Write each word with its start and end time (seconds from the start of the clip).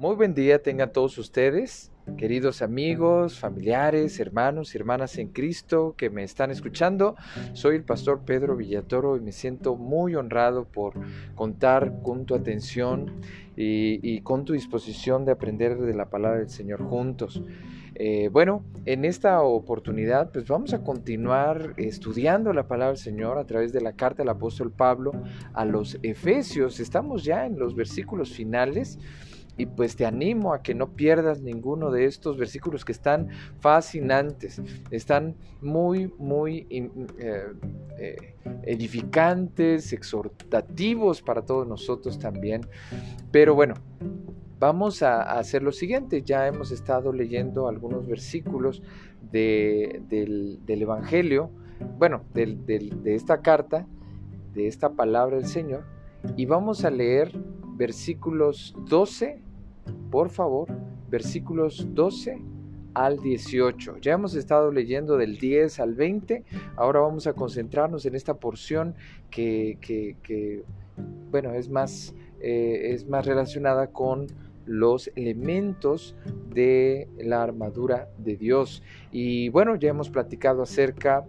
Muy 0.00 0.16
buen 0.16 0.32
día 0.32 0.62
tengan 0.62 0.94
todos 0.94 1.18
ustedes, 1.18 1.92
queridos 2.16 2.62
amigos, 2.62 3.38
familiares, 3.38 4.18
hermanos 4.18 4.74
y 4.74 4.78
hermanas 4.78 5.18
en 5.18 5.28
Cristo 5.28 5.94
que 5.94 6.08
me 6.08 6.24
están 6.24 6.50
escuchando. 6.50 7.16
Soy 7.52 7.76
el 7.76 7.84
pastor 7.84 8.22
Pedro 8.24 8.56
Villatoro 8.56 9.18
y 9.18 9.20
me 9.20 9.32
siento 9.32 9.76
muy 9.76 10.14
honrado 10.14 10.64
por 10.64 10.94
contar 11.34 12.00
con 12.02 12.24
tu 12.24 12.34
atención 12.34 13.20
y, 13.58 14.22
con 14.22 14.46
tu 14.46 14.54
disposición 14.54 15.26
de 15.26 15.32
aprender 15.32 15.76
de 15.76 15.92
la 15.92 16.08
palabra 16.08 16.38
del 16.38 16.48
Señor 16.48 16.82
juntos. 16.82 17.42
Eh, 17.94 18.30
bueno, 18.32 18.64
en 18.86 19.04
esta 19.04 19.42
oportunidad 19.42 20.32
pues 20.32 20.46
vamos 20.46 20.72
a 20.72 20.82
continuar 20.82 21.74
estudiando 21.76 22.54
la 22.54 22.66
palabra 22.66 22.94
del 22.94 22.96
Señor 22.96 23.36
a 23.36 23.44
través 23.44 23.74
de 23.74 23.82
la 23.82 23.92
carta 23.92 24.22
del 24.22 24.30
apóstol 24.30 24.72
Pablo 24.72 25.12
a 25.52 25.66
los 25.66 25.98
Efesios. 26.02 26.80
Estamos 26.80 27.22
ya 27.22 27.44
en 27.44 27.58
los 27.58 27.74
versículos 27.74 28.30
finales. 28.32 28.98
Y 29.60 29.66
pues 29.66 29.94
te 29.94 30.06
animo 30.06 30.54
a 30.54 30.62
que 30.62 30.74
no 30.74 30.94
pierdas 30.94 31.42
ninguno 31.42 31.90
de 31.90 32.06
estos 32.06 32.38
versículos 32.38 32.82
que 32.82 32.92
están 32.92 33.28
fascinantes, 33.60 34.62
están 34.90 35.36
muy, 35.60 36.10
muy 36.16 36.66
eh, 36.70 37.52
eh, 37.98 38.34
edificantes, 38.62 39.92
exhortativos 39.92 41.20
para 41.20 41.42
todos 41.42 41.68
nosotros 41.68 42.18
también. 42.18 42.62
Pero 43.30 43.54
bueno, 43.54 43.74
vamos 44.58 45.02
a, 45.02 45.20
hacer 45.38 45.62
lo 45.62 45.72
siguiente. 45.72 46.22
Ya 46.22 46.46
hemos 46.46 46.70
estado 46.70 47.12
leyendo 47.12 47.68
algunos 47.68 48.06
versículos 48.06 48.82
del, 49.30 50.58
Evangelio, 50.66 51.50
bueno, 51.98 52.22
de 52.32 52.98
esta 53.04 53.42
carta, 53.42 53.86
de 54.54 54.68
esta 54.68 54.94
palabra 54.94 55.36
del 55.36 55.46
Señor, 55.46 55.84
y 56.34 56.46
vamos 56.46 56.86
a 56.86 56.90
leer 56.90 57.30
versículos 57.76 58.74
12 58.88 59.49
por 60.10 60.30
favor, 60.30 60.68
versículos 61.08 61.86
12 61.94 62.40
al 62.94 63.20
18. 63.20 63.98
Ya 63.98 64.14
hemos 64.14 64.34
estado 64.34 64.72
leyendo 64.72 65.16
del 65.16 65.38
10 65.38 65.80
al 65.80 65.94
20, 65.94 66.44
ahora 66.76 67.00
vamos 67.00 67.26
a 67.26 67.32
concentrarnos 67.32 68.06
en 68.06 68.14
esta 68.14 68.34
porción 68.34 68.94
que, 69.30 69.76
bueno, 71.30 71.52
es 71.52 71.68
más, 71.68 72.14
eh, 72.40 72.92
es 72.92 73.08
más 73.08 73.26
relacionada 73.26 73.88
con 73.88 74.26
los 74.66 75.10
elementos 75.16 76.14
de 76.54 77.08
la 77.18 77.42
armadura 77.42 78.08
de 78.18 78.36
Dios. 78.36 78.82
Y 79.10 79.48
bueno, 79.48 79.76
ya 79.76 79.90
hemos 79.90 80.10
platicado 80.10 80.62
acerca 80.62 81.24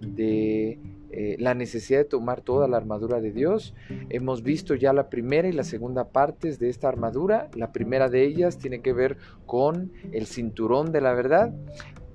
de 0.00 0.78
eh, 1.12 1.36
la 1.38 1.52
necesidad 1.52 1.98
de 1.98 2.04
tomar 2.06 2.40
toda 2.40 2.66
la 2.68 2.78
armadura 2.78 3.20
de 3.20 3.32
Dios. 3.32 3.74
Hemos 4.08 4.42
visto 4.42 4.74
ya 4.74 4.94
la 4.94 5.10
primera 5.10 5.46
y 5.46 5.52
la 5.52 5.62
segunda 5.62 6.08
partes 6.08 6.58
de 6.58 6.70
esta 6.70 6.88
armadura. 6.88 7.50
La 7.54 7.70
primera 7.70 8.08
de 8.08 8.24
ellas 8.24 8.58
tiene 8.58 8.80
que 8.80 8.94
ver 8.94 9.18
con 9.44 9.92
el 10.12 10.26
cinturón 10.26 10.90
de 10.90 11.02
la 11.02 11.12
verdad 11.12 11.54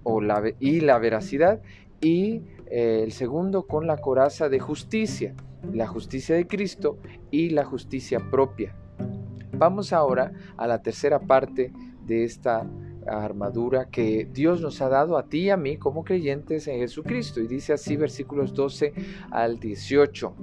o 0.01 0.19
la, 0.19 0.41
y 0.59 0.79
la 0.79 0.97
veracidad 0.97 1.61
y 2.01 2.41
eh, 2.71 3.01
el 3.03 3.11
segundo 3.11 3.67
con 3.67 3.85
la 3.85 3.97
coraza 3.97 4.49
de 4.49 4.59
justicia, 4.59 5.35
la 5.71 5.85
justicia 5.85 6.35
de 6.35 6.47
Cristo 6.47 6.97
y 7.29 7.51
la 7.51 7.65
justicia 7.65 8.19
propia. 8.31 8.75
Vamos 9.51 9.93
ahora 9.93 10.33
a 10.57 10.65
la 10.65 10.81
tercera 10.81 11.19
parte 11.19 11.71
de 12.05 12.23
esta 12.23 12.65
armadura 13.07 13.89
que 13.89 14.27
Dios 14.31 14.61
nos 14.61 14.81
ha 14.81 14.89
dado 14.89 15.17
a 15.17 15.23
ti 15.23 15.39
y 15.39 15.49
a 15.49 15.57
mí 15.57 15.77
como 15.77 16.03
creyentes 16.03 16.67
en 16.67 16.79
Jesucristo. 16.79 17.39
Y 17.39 17.47
dice 17.47 17.73
así 17.73 17.95
versículos 17.95 18.53
12 18.53 18.93
al 19.31 19.59
18. 19.59 20.33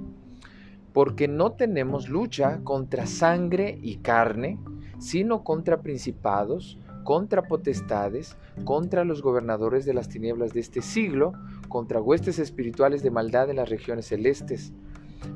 Porque 0.93 1.27
no 1.27 1.51
tenemos 1.51 2.09
lucha 2.09 2.61
contra 2.63 3.05
sangre 3.05 3.77
y 3.81 3.97
carne, 3.97 4.59
sino 4.99 5.43
contra 5.43 5.81
principados, 5.81 6.79
contra 7.03 7.43
potestades, 7.43 8.37
contra 8.63 9.03
los 9.03 9.21
gobernadores 9.21 9.85
de 9.85 9.93
las 9.93 10.09
tinieblas 10.09 10.53
de 10.53 10.61
este 10.61 10.81
siglo, 10.81 11.33
contra 11.69 12.01
huestes 12.01 12.39
espirituales 12.39 13.03
de 13.03 13.11
maldad 13.11 13.49
en 13.49 13.57
las 13.57 13.69
regiones 13.69 14.07
celestes. 14.07 14.73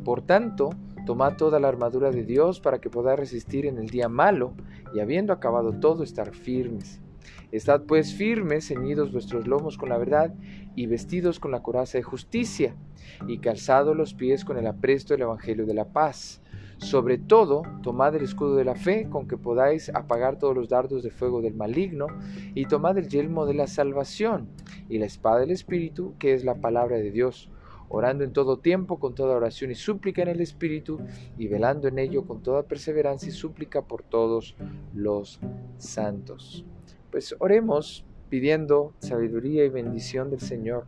Por 0.03 0.21
tanto, 0.21 0.71
tomad 1.05 1.37
toda 1.37 1.59
la 1.59 1.67
armadura 1.67 2.11
de 2.11 2.23
Dios 2.23 2.59
para 2.59 2.79
que 2.79 2.89
podáis 2.89 3.19
resistir 3.19 3.65
en 3.65 3.77
el 3.77 3.89
día 3.89 4.09
malo 4.09 4.53
y 4.93 4.99
habiendo 4.99 5.33
acabado 5.33 5.73
todo 5.73 6.03
estar 6.03 6.33
firmes. 6.33 7.01
Estad 7.51 7.83
pues 7.83 8.13
firmes, 8.13 8.67
ceñidos 8.67 9.11
vuestros 9.11 9.47
lomos 9.47 9.77
con 9.77 9.89
la 9.89 9.97
verdad, 9.97 10.33
y 10.75 10.85
vestidos 10.85 11.39
con 11.39 11.51
la 11.51 11.63
coraza 11.63 11.97
de 11.97 12.03
justicia, 12.03 12.75
y 13.27 13.39
calzados 13.39 13.97
los 13.97 14.13
pies 14.13 14.45
con 14.45 14.57
el 14.57 14.67
apresto 14.67 15.13
del 15.13 15.23
Evangelio 15.23 15.65
de 15.65 15.73
la 15.73 15.85
paz. 15.85 16.41
Sobre 16.77 17.17
todo, 17.17 17.63
tomad 17.81 18.15
el 18.15 18.23
escudo 18.23 18.55
de 18.55 18.63
la 18.63 18.75
fe, 18.75 19.09
con 19.09 19.27
que 19.27 19.35
podáis 19.35 19.89
apagar 19.89 20.39
todos 20.39 20.55
los 20.55 20.69
dardos 20.69 21.03
de 21.03 21.11
fuego 21.11 21.41
del 21.41 21.53
maligno, 21.53 22.07
y 22.55 22.65
tomad 22.65 22.97
el 22.97 23.09
yelmo 23.09 23.45
de 23.45 23.55
la 23.55 23.67
salvación, 23.67 24.47
y 24.87 24.97
la 24.99 25.05
espada 25.05 25.39
del 25.39 25.51
Espíritu, 25.51 26.13
que 26.19 26.33
es 26.33 26.45
la 26.45 26.55
palabra 26.55 26.97
de 26.97 27.11
Dios, 27.11 27.49
orando 27.89 28.23
en 28.23 28.31
todo 28.31 28.59
tiempo, 28.59 28.99
con 28.99 29.15
toda 29.15 29.35
oración 29.35 29.71
y 29.71 29.75
súplica 29.75 30.21
en 30.21 30.29
el 30.29 30.39
Espíritu, 30.39 30.99
y 31.37 31.47
velando 31.47 31.87
en 31.87 31.99
ello 31.99 32.25
con 32.25 32.41
toda 32.41 32.63
perseverancia 32.63 33.27
y 33.27 33.33
súplica 33.33 33.81
por 33.81 34.03
todos 34.03 34.55
los 34.93 35.39
santos. 35.77 36.63
Pues 37.11 37.35
oremos 37.39 38.05
pidiendo 38.29 38.93
sabiduría 38.99 39.65
y 39.65 39.69
bendición 39.69 40.29
del 40.29 40.41
Señor 40.41 40.85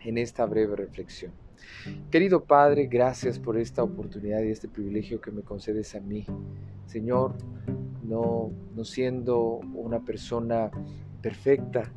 en 0.00 0.18
esta 0.18 0.44
breve 0.44 0.74
reflexión. 0.74 1.32
Querido 2.10 2.44
Padre, 2.44 2.86
gracias 2.86 3.38
por 3.38 3.56
esta 3.56 3.82
oportunidad 3.82 4.42
y 4.42 4.50
este 4.50 4.68
privilegio 4.68 5.20
que 5.20 5.30
me 5.30 5.42
concedes 5.42 5.94
a 5.94 6.00
mí. 6.00 6.26
Señor, 6.86 7.34
no, 8.02 8.50
no 8.74 8.84
siendo 8.84 9.60
una 9.74 10.04
persona 10.04 10.70
perfecta, 11.22 11.92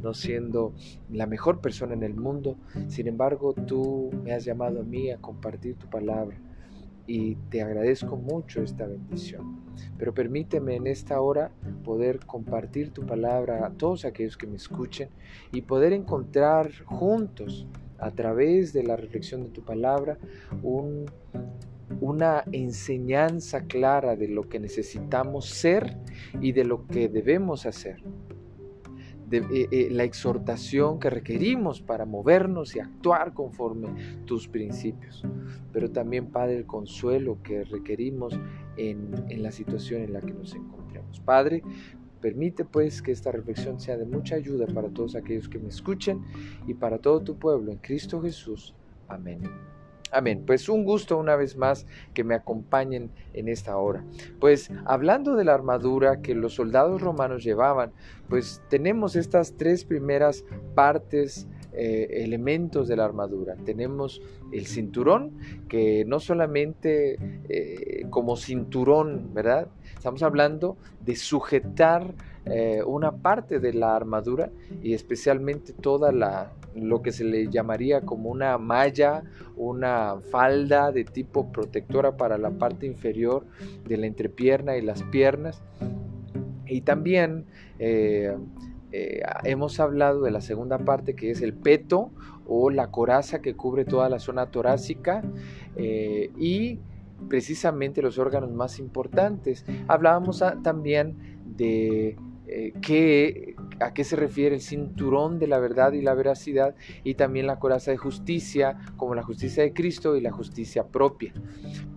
no 0.00 0.14
siendo 0.14 0.72
la 1.10 1.26
mejor 1.26 1.60
persona 1.60 1.94
en 1.94 2.04
el 2.04 2.14
mundo, 2.14 2.56
sin 2.88 3.08
embargo 3.08 3.52
tú 3.52 4.10
me 4.22 4.32
has 4.32 4.44
llamado 4.44 4.80
a 4.80 4.84
mí 4.84 5.10
a 5.10 5.18
compartir 5.18 5.76
tu 5.76 5.88
palabra 5.88 6.36
y 7.06 7.36
te 7.50 7.62
agradezco 7.62 8.16
mucho 8.16 8.62
esta 8.62 8.86
bendición. 8.86 9.60
Pero 9.98 10.14
permíteme 10.14 10.76
en 10.76 10.86
esta 10.86 11.20
hora 11.20 11.50
poder 11.84 12.20
compartir 12.26 12.90
tu 12.90 13.04
palabra 13.04 13.66
a 13.66 13.70
todos 13.70 14.04
aquellos 14.04 14.36
que 14.36 14.46
me 14.46 14.56
escuchen 14.56 15.08
y 15.52 15.62
poder 15.62 15.92
encontrar 15.92 16.70
juntos 16.84 17.66
a 17.98 18.10
través 18.10 18.72
de 18.72 18.82
la 18.82 18.96
reflexión 18.96 19.42
de 19.44 19.50
tu 19.50 19.64
palabra 19.64 20.18
una 22.00 22.44
enseñanza 22.52 23.62
clara 23.62 24.16
de 24.16 24.28
lo 24.28 24.48
que 24.48 24.58
necesitamos 24.58 25.46
ser 25.46 25.96
y 26.40 26.52
de 26.52 26.64
lo 26.64 26.86
que 26.86 27.08
debemos 27.08 27.66
hacer 27.66 28.02
eh, 29.32 29.68
eh, 29.70 29.88
la 29.90 30.04
exhortación 30.04 30.98
que 30.98 31.10
requerimos 31.10 31.80
para 31.80 32.04
movernos 32.04 32.76
y 32.76 32.80
actuar 32.80 33.32
conforme 33.34 34.22
tus 34.24 34.48
principios. 34.48 35.24
Pero 35.72 35.90
también, 35.90 36.26
Padre, 36.26 36.56
el 36.56 36.66
consuelo 36.66 37.38
que 37.42 37.64
requerimos 37.64 38.38
en, 38.76 39.12
en 39.28 39.42
la 39.42 39.52
situación 39.52 40.02
en 40.02 40.12
la 40.12 40.20
que 40.20 40.32
nos 40.32 40.54
encontramos. 40.54 41.20
Padre, 41.20 41.62
Permite 42.22 42.64
pues 42.64 43.02
que 43.02 43.10
esta 43.10 43.32
reflexión 43.32 43.80
sea 43.80 43.96
de 43.96 44.04
mucha 44.04 44.36
ayuda 44.36 44.68
para 44.68 44.88
todos 44.90 45.16
aquellos 45.16 45.48
que 45.48 45.58
me 45.58 45.70
escuchen 45.70 46.22
y 46.68 46.74
para 46.74 46.98
todo 46.98 47.20
tu 47.20 47.36
pueblo 47.36 47.72
en 47.72 47.78
Cristo 47.78 48.22
Jesús. 48.22 48.76
Amén. 49.08 49.40
Amén. 50.12 50.44
Pues 50.46 50.68
un 50.68 50.84
gusto 50.84 51.16
una 51.16 51.36
vez 51.36 51.56
más 51.56 51.86
que 52.12 52.22
me 52.22 52.34
acompañen 52.34 53.10
en 53.32 53.48
esta 53.48 53.78
hora. 53.78 54.04
Pues 54.40 54.70
hablando 54.84 55.36
de 55.36 55.44
la 55.44 55.54
armadura 55.54 56.20
que 56.20 56.34
los 56.34 56.54
soldados 56.54 57.00
romanos 57.00 57.42
llevaban, 57.42 57.92
pues 58.28 58.62
tenemos 58.68 59.16
estas 59.16 59.54
tres 59.56 59.84
primeras 59.84 60.44
partes 60.74 61.48
eh, 61.72 62.24
elementos 62.24 62.88
de 62.88 62.96
la 62.96 63.06
armadura. 63.06 63.56
Tenemos 63.64 64.20
el 64.52 64.66
cinturón, 64.66 65.38
que 65.66 66.04
no 66.06 66.20
solamente 66.20 67.16
eh, 67.48 68.06
como 68.10 68.36
cinturón, 68.36 69.32
¿verdad? 69.32 69.68
Estamos 69.96 70.22
hablando 70.22 70.76
de 71.00 71.16
sujetar 71.16 72.12
eh, 72.44 72.82
una 72.84 73.12
parte 73.12 73.60
de 73.60 73.72
la 73.72 73.96
armadura 73.96 74.50
y 74.82 74.92
especialmente 74.92 75.72
toda 75.72 76.12
la 76.12 76.52
lo 76.74 77.02
que 77.02 77.12
se 77.12 77.24
le 77.24 77.48
llamaría 77.48 78.02
como 78.02 78.30
una 78.30 78.58
malla, 78.58 79.22
una 79.56 80.16
falda 80.30 80.92
de 80.92 81.04
tipo 81.04 81.52
protectora 81.52 82.16
para 82.16 82.38
la 82.38 82.50
parte 82.50 82.86
inferior 82.86 83.44
de 83.86 83.96
la 83.96 84.06
entrepierna 84.06 84.76
y 84.76 84.82
las 84.82 85.02
piernas. 85.04 85.62
Y 86.66 86.82
también 86.82 87.46
eh, 87.78 88.34
hemos 89.44 89.80
hablado 89.80 90.22
de 90.22 90.30
la 90.30 90.40
segunda 90.40 90.78
parte 90.78 91.14
que 91.14 91.30
es 91.30 91.40
el 91.42 91.54
peto 91.54 92.10
o 92.46 92.70
la 92.70 92.90
coraza 92.90 93.40
que 93.40 93.54
cubre 93.54 93.84
toda 93.84 94.08
la 94.08 94.18
zona 94.18 94.46
torácica 94.50 95.22
eh, 95.76 96.30
y 96.38 96.78
precisamente 97.28 98.02
los 98.02 98.18
órganos 98.18 98.52
más 98.52 98.78
importantes. 98.78 99.64
Hablábamos 99.88 100.44
también 100.62 101.16
de 101.56 102.16
eh, 102.46 102.72
qué, 102.82 103.51
a 103.80 103.92
qué 103.92 104.04
se 104.04 104.16
refiere 104.16 104.54
el 104.54 104.60
cinturón 104.60 105.38
de 105.38 105.46
la 105.46 105.58
verdad 105.58 105.92
y 105.92 106.02
la 106.02 106.14
veracidad 106.14 106.74
y 107.04 107.14
también 107.14 107.46
la 107.46 107.58
coraza 107.58 107.90
de 107.90 107.96
justicia 107.96 108.78
como 108.96 109.14
la 109.14 109.22
justicia 109.22 109.62
de 109.62 109.72
Cristo 109.72 110.16
y 110.16 110.20
la 110.20 110.32
justicia 110.32 110.86
propia. 110.86 111.32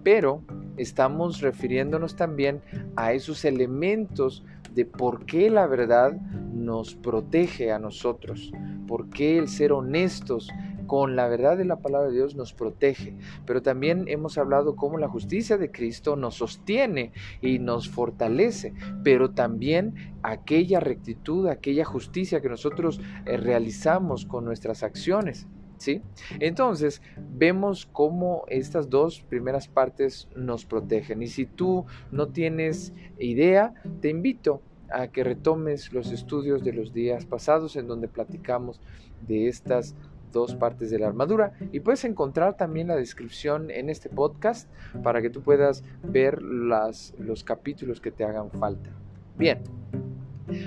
Pero 0.03 0.43
estamos 0.77 1.41
refiriéndonos 1.41 2.15
también 2.15 2.61
a 2.95 3.13
esos 3.13 3.45
elementos 3.45 4.43
de 4.73 4.85
por 4.85 5.25
qué 5.25 5.49
la 5.49 5.67
verdad 5.67 6.13
nos 6.53 6.95
protege 6.95 7.71
a 7.71 7.79
nosotros, 7.79 8.51
por 8.87 9.09
qué 9.09 9.37
el 9.37 9.47
ser 9.47 9.71
honestos 9.71 10.49
con 10.87 11.15
la 11.15 11.27
verdad 11.27 11.57
de 11.57 11.65
la 11.65 11.77
palabra 11.77 12.07
de 12.07 12.15
Dios 12.15 12.35
nos 12.35 12.53
protege, 12.53 13.15
pero 13.45 13.61
también 13.61 14.05
hemos 14.07 14.37
hablado 14.37 14.75
cómo 14.75 14.97
la 14.97 15.07
justicia 15.07 15.57
de 15.57 15.71
Cristo 15.71 16.15
nos 16.15 16.35
sostiene 16.35 17.11
y 17.41 17.59
nos 17.59 17.89
fortalece, 17.89 18.73
pero 19.03 19.31
también 19.31 20.15
aquella 20.23 20.79
rectitud, 20.79 21.47
aquella 21.47 21.85
justicia 21.85 22.41
que 22.41 22.49
nosotros 22.49 22.99
eh, 23.25 23.37
realizamos 23.37 24.25
con 24.25 24.45
nuestras 24.45 24.83
acciones. 24.83 25.47
¿Sí? 25.77 26.01
Entonces, 26.39 27.01
vemos 27.17 27.85
cómo 27.85 28.45
estas 28.47 28.89
dos 28.89 29.21
primeras 29.27 29.67
partes 29.67 30.29
nos 30.33 30.65
protegen. 30.65 31.21
Y 31.21 31.27
si 31.27 31.45
tú 31.45 31.85
no 32.11 32.29
tienes 32.29 32.93
idea, 33.19 33.73
te 33.99 34.07
invito 34.07 34.61
a 34.89 35.07
que 35.07 35.23
retomes 35.23 35.91
los 35.93 36.11
estudios 36.11 36.63
de 36.63 36.73
los 36.73 36.93
días 36.93 37.25
pasados 37.25 37.75
en 37.75 37.87
donde 37.87 38.07
platicamos 38.07 38.79
de 39.27 39.47
estas 39.47 39.95
dos 40.35 40.53
partes 40.53 40.91
de 40.91 40.99
la 40.99 41.07
armadura 41.07 41.53
y 41.71 41.79
puedes 41.79 42.03
encontrar 42.03 42.57
también 42.57 42.89
la 42.89 42.97
descripción 42.97 43.71
en 43.71 43.89
este 43.89 44.09
podcast 44.09 44.69
para 45.01 45.21
que 45.21 45.29
tú 45.29 45.41
puedas 45.41 45.81
ver 46.03 46.41
las, 46.41 47.13
los 47.17 47.45
capítulos 47.45 48.01
que 48.01 48.11
te 48.11 48.25
hagan 48.25 48.51
falta. 48.51 48.89
Bien, 49.37 49.59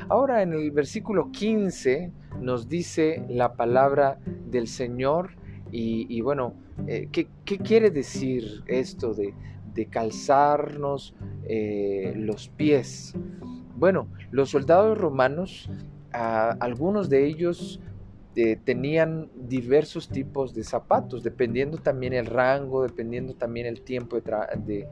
ahora 0.08 0.42
en 0.42 0.54
el 0.54 0.70
versículo 0.70 1.30
15 1.30 2.10
nos 2.40 2.66
dice 2.66 3.22
la 3.28 3.52
palabra 3.52 4.18
del 4.50 4.68
Señor 4.68 5.32
y, 5.70 6.22
bueno, 6.22 6.54
eh, 6.86 7.10
¿qué, 7.12 7.26
quiere 7.58 7.90
decir 7.90 8.62
esto 8.66 9.12
de, 9.12 9.34
calzarnos 9.90 11.14
eh, 11.44 12.14
los 12.16 12.48
pies? 12.48 13.14
Bueno, 13.76 14.08
los 14.30 14.48
soldados 14.48 14.96
romanos, 14.96 15.70
algunos 16.10 17.10
de 17.10 17.26
ellos 17.26 17.80
eh, 18.40 18.56
tenían 18.64 19.28
diversos 19.34 20.08
tipos 20.08 20.54
de 20.54 20.62
zapatos, 20.62 21.24
dependiendo 21.24 21.76
también 21.78 22.12
el 22.12 22.26
rango, 22.26 22.84
dependiendo 22.84 23.34
también 23.34 23.66
el 23.66 23.80
tiempo 23.80 24.14
de, 24.14 24.22
de, 24.64 24.88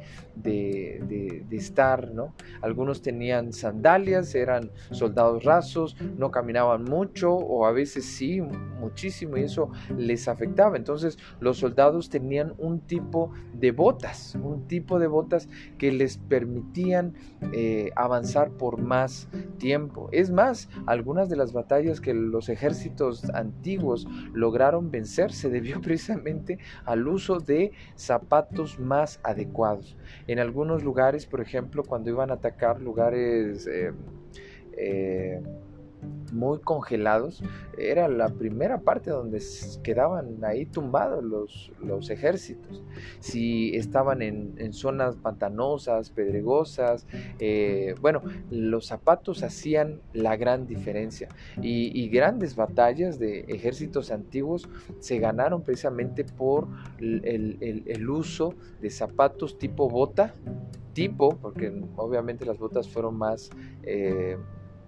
estar, 1.57 2.13
¿no? 2.13 2.35
Algunos 2.61 3.03
tenían 3.03 3.53
sandalias, 3.53 4.35
eran 4.35 4.71
soldados 4.91 5.45
rasos, 5.45 5.97
no 6.17 6.31
caminaban 6.31 6.85
mucho 6.85 7.33
o 7.35 7.67
a 7.67 7.73
veces 7.73 8.05
sí, 8.05 8.41
muchísimo 8.41 9.37
y 9.37 9.43
eso 9.43 9.71
les 9.97 10.29
afectaba. 10.29 10.77
Entonces 10.77 11.19
los 11.41 11.59
soldados 11.59 12.09
tenían 12.09 12.55
un 12.59 12.81
tipo 12.81 13.33
de 13.53 13.73
botas, 13.73 14.37
un 14.41 14.67
tipo 14.69 14.99
de 14.99 15.07
botas 15.07 15.49
que 15.79 15.93
les 15.93 16.19
permitían 16.19 17.15
eh, 17.53 17.91
avanzar 17.97 18.51
por 18.51 18.81
más 18.81 19.29
tiempo. 19.59 20.09
Es 20.13 20.31
más, 20.31 20.69
algunas 20.87 21.29
de 21.29 21.37
las 21.37 21.53
batallas 21.53 22.01
que 22.01 22.15
los 22.15 22.49
ejércitos 22.49 23.25
antiguos 23.31 24.07
lograron 24.33 24.91
vencer 24.91 25.33
se 25.33 25.51
debió 25.57 25.81
precisamente 25.81 26.59
al 26.85 27.09
uso 27.09 27.41
de 27.41 27.73
zapatos 27.97 28.79
más 28.79 29.21
adecuados. 29.23 29.97
En 30.27 30.39
algunos 30.39 30.83
lugares, 30.83 31.27
por 31.27 31.41
ejemplo, 31.41 31.85
cuando 31.85 32.11
iban 32.11 32.31
a 32.31 32.35
atacar 32.35 32.81
lugares... 32.81 33.67
Eh, 33.67 33.93
eh, 34.79 35.41
muy 36.33 36.59
congelados, 36.61 37.43
era 37.79 38.09
la 38.09 38.29
primera 38.29 38.81
parte 38.81 39.11
donde 39.11 39.43
quedaban 39.83 40.45
ahí 40.45 40.67
tumbados 40.67 41.23
los, 41.23 41.73
los 41.83 42.11
ejércitos. 42.11 42.83
Si 43.21 43.75
estaban 43.77 44.23
en, 44.23 44.73
zonas 44.73 45.17
pantanosas, 45.17 46.11
pedregosas, 46.11 47.07
eh, 47.39 47.95
bueno, 48.01 48.23
los 48.51 48.87
zapatos 48.87 49.43
hacían 49.43 50.01
la 50.13 50.37
gran 50.37 50.67
diferencia. 50.67 51.29
Y, 51.63 52.07
grandes 52.07 52.55
batallas 52.55 53.19
de 53.19 53.41
ejércitos 53.49 54.11
antiguos 54.11 54.69
se 55.01 55.19
ganaron 55.19 55.63
precisamente 55.63 56.25
por 56.25 56.69
el, 56.99 58.07
uso 58.09 58.55
de 58.81 58.91
zapatos 58.91 59.59
tipo 59.59 59.89
bota, 59.89 60.35
tipo, 60.93 61.37
porque 61.37 61.73
obviamente 61.97 62.45
las 62.45 62.59
botas 62.59 62.89
fueron 62.89 63.17
más... 63.17 63.51
Eh, 63.83 64.37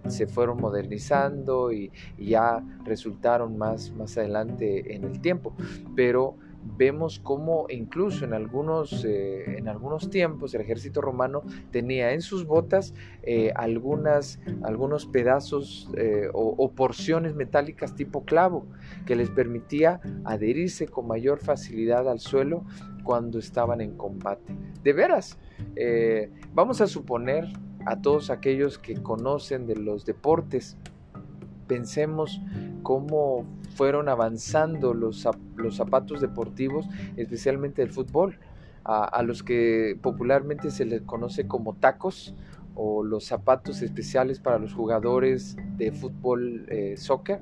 se 0.07 0.27
fueron 0.27 0.59
modernizando 0.59 1.71
y, 1.71 1.91
ya 2.17 2.63
resultaron 2.83 3.57
más, 3.57 3.91
más 3.91 4.17
adelante 4.17 4.95
en 4.95 5.03
el 5.03 5.21
tiempo. 5.21 5.55
Pero 5.95 6.37
vemos 6.77 7.19
cómo 7.19 7.67
incluso 7.69 8.25
en 8.25 8.33
algunos, 8.33 9.05
eh, 9.05 9.57
en 9.57 9.67
algunos 9.67 10.09
tiempos 10.09 10.53
el 10.53 10.61
ejército 10.61 11.01
romano 11.01 11.41
tenía 11.71 12.13
en 12.13 12.21
sus 12.21 12.45
botas 12.45 12.93
eh, 13.23 13.51
algunas, 13.55 14.39
algunos 14.63 15.05
pedazos 15.05 15.89
eh, 15.97 16.29
o, 16.33 16.55
o, 16.57 16.71
porciones 16.71 17.35
metálicas 17.35 17.95
tipo 17.95 18.23
clavo 18.23 18.65
que 19.05 19.15
les 19.15 19.29
permitía 19.29 20.01
adherirse 20.25 20.87
con 20.87 21.07
mayor 21.07 21.39
facilidad 21.39 22.09
al 22.09 22.19
suelo 22.19 22.65
cuando 23.03 23.39
estaban 23.39 23.81
en 23.81 23.95
combate. 23.95 24.55
De 24.83 24.93
veras, 24.93 25.37
vamos 26.53 26.79
a 26.81 26.87
suponer 26.87 27.47
a 27.89 28.01
todos 28.01 28.29
aquellos 28.29 28.77
que 28.77 29.01
conocen 29.01 29.65
de 29.65 29.75
los 29.75 30.05
deportes. 30.05 30.77
Pensemos 31.67 32.39
cómo 32.83 33.45
fueron 33.75 34.09
avanzando 34.09 34.93
los, 34.93 35.27
los 35.55 35.75
zapatos 35.75 36.21
deportivos, 36.21 36.85
especialmente 37.17 37.81
el 37.81 37.89
fútbol, 37.89 38.37
a, 38.83 39.21
los 39.23 39.43
que 39.43 39.97
popularmente 40.01 40.71
se 40.71 40.85
les 40.85 41.01
conoce 41.01 41.47
como 41.47 41.73
tacos 41.73 42.33
o 42.75 43.03
los 43.03 43.25
zapatos 43.25 43.81
especiales 43.81 44.39
para 44.39 44.57
los 44.59 44.73
jugadores 44.73 45.57
de 45.77 45.91
fútbol, 45.91 46.65
eh, 46.69 46.95
soccer. 46.95 47.41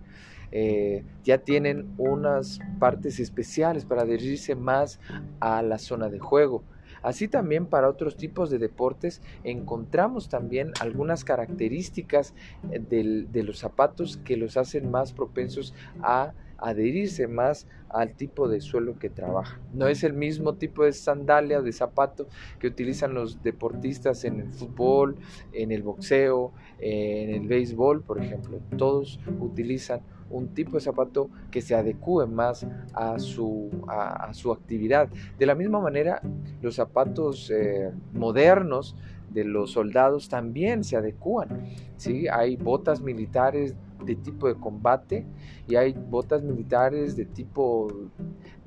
Eh, 0.51 1.03
ya 1.25 1.39
tienen 1.39 1.93
unas 1.97 2.59
partes 2.79 3.19
especiales 3.19 3.83
para 3.83 4.03
adherirse 4.03 4.55
más 4.55 4.99
a 5.41 5.61
la 5.61 5.77
zona 5.77 6.07
de 6.07 6.19
juego. 6.19 6.63
Así 7.01 7.27
también 7.27 7.65
para 7.65 7.89
otros 7.89 8.17
tipos 8.17 8.49
de 8.49 8.57
deportes 8.57 9.21
encontramos 9.43 10.29
también 10.29 10.71
algunas 10.79 11.23
características 11.23 12.33
eh, 12.71 12.79
de 12.79 13.43
los 13.43 13.59
zapatos 13.59 14.17
que 14.17 14.37
los 14.37 14.57
hacen 14.57 14.91
más 14.91 15.13
propensos 15.13 15.73
a 16.01 16.33
adherirse 16.57 17.27
más 17.27 17.67
al 17.89 18.13
tipo 18.13 18.47
de 18.47 18.61
suelo 18.61 18.97
que 18.99 19.09
trabaja. 19.09 19.59
No 19.73 19.87
es 19.87 20.03
el 20.03 20.13
mismo 20.13 20.55
tipo 20.55 20.83
de 20.83 20.93
sandalia 20.93 21.59
o 21.59 21.63
de 21.63 21.71
zapato 21.71 22.27
que 22.59 22.67
utilizan 22.67 23.13
los 23.13 23.41
deportistas 23.43 24.25
en 24.25 24.41
el 24.41 24.51
fútbol, 24.51 25.17
en 25.53 25.71
el 25.71 25.83
boxeo, 25.83 26.51
en 26.79 27.29
el 27.29 27.47
béisbol, 27.47 28.03
por 28.03 28.21
ejemplo. 28.21 28.59
Todos 28.77 29.19
utilizan 29.39 30.01
un 30.29 30.53
tipo 30.53 30.73
de 30.73 30.81
zapato 30.81 31.29
que 31.51 31.61
se 31.61 31.75
adecue 31.75 32.27
más 32.27 32.67
a 32.93 33.17
su, 33.19 33.69
a, 33.87 34.33
su 34.33 34.51
actividad. 34.51 35.09
De 35.39 35.45
la 35.45 35.55
misma 35.55 35.79
manera, 35.79 36.21
los 36.61 36.75
zapatos 36.75 37.49
eh, 37.49 37.91
modernos 38.13 38.95
de 39.29 39.43
los 39.43 39.71
soldados 39.71 40.29
también 40.29 40.83
se 40.83 40.97
adecúan. 40.97 41.63
¿sí? 41.97 42.27
Hay 42.27 42.57
botas 42.57 43.01
militares 43.01 43.75
de 44.03 44.15
tipo 44.15 44.47
de 44.47 44.55
combate 44.55 45.25
y 45.67 45.75
hay 45.75 45.93
botas 45.93 46.43
militares 46.43 47.15
de 47.15 47.25
tipo 47.25 47.87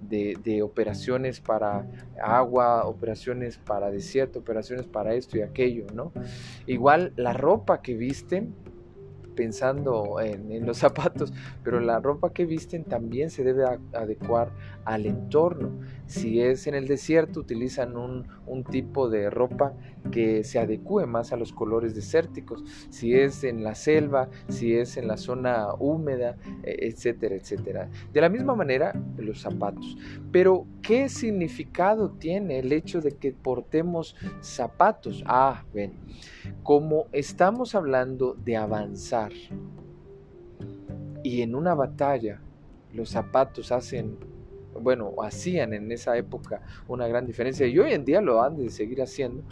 de, 0.00 0.38
de, 0.42 0.62
operaciones 0.62 1.40
para 1.40 1.86
agua, 2.22 2.86
operaciones 2.86 3.58
para 3.58 3.90
desierto, 3.90 4.40
operaciones 4.40 4.86
para 4.86 5.14
esto 5.14 5.38
y 5.38 5.42
aquello, 5.42 5.86
¿no? 5.94 6.12
Igual 6.66 7.12
la 7.16 7.32
ropa 7.32 7.80
que 7.80 7.94
visten 7.94 8.54
pensando 9.40 10.20
en, 10.20 10.66
los 10.66 10.76
zapatos, 10.86 11.32
pero 11.64 11.80
la 11.80 11.98
ropa 11.98 12.30
que 12.30 12.44
visten 12.44 12.84
también 12.84 13.30
se 13.30 13.42
debe 13.42 13.64
adecuar 13.94 14.50
al 14.90 15.06
entorno. 15.06 15.78
Si 16.06 16.40
es 16.42 16.66
en 16.66 16.74
el 16.74 16.88
desierto, 16.88 17.38
utilizan 17.38 17.96
un, 17.96 18.26
tipo 18.70 19.08
de 19.08 19.30
ropa 19.30 19.72
que 20.10 20.42
se 20.42 20.58
adecue 20.58 21.06
más 21.06 21.32
a 21.32 21.36
los 21.36 21.52
colores 21.52 21.94
desérticos. 21.94 22.64
Si 22.90 23.14
es 23.14 23.44
en 23.44 23.62
la 23.62 23.76
selva, 23.76 24.28
si 24.48 24.74
es 24.74 24.96
en 24.96 25.06
la 25.06 25.16
zona 25.16 25.68
húmeda, 25.78 26.36
e, 26.64 26.88
etcétera, 26.88 27.36
etcétera. 27.36 27.88
De 28.12 28.20
la 28.20 28.28
misma 28.28 28.56
manera, 28.56 28.92
los 29.16 29.40
zapatos. 29.40 29.96
Pero, 30.32 30.66
¿qué 30.82 31.08
significado 31.08 32.10
tiene 32.10 32.58
el 32.58 32.72
hecho 32.72 33.00
de 33.00 33.12
que 33.12 33.32
portemos 33.32 34.16
zapatos? 34.40 35.22
Ah, 35.26 35.64
ven, 35.72 35.92
como 36.64 37.06
estamos 37.12 37.76
hablando 37.76 38.34
de 38.34 38.56
avanzar 38.56 39.32
y 41.22 41.42
en 41.42 41.54
una 41.54 41.74
batalla 41.74 42.40
los 42.92 43.10
zapatos 43.10 43.70
hacen 43.70 44.18
bueno, 44.78 45.14
hacían 45.22 45.72
en 45.72 45.90
esa 45.90 46.16
época 46.16 46.62
una 46.88 47.08
gran 47.08 47.26
diferencia 47.26 47.66
y 47.66 47.78
hoy 47.78 47.92
en 47.92 48.04
día 48.04 48.20
lo 48.20 48.42
han 48.42 48.56
de 48.56 48.70
seguir 48.70 49.02
haciendo. 49.02 49.42